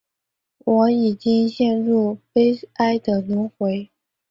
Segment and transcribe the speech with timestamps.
[0.65, 3.87] 我已经陷入悲哀的轮回